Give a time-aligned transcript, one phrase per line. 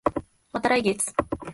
[0.51, 1.13] また来月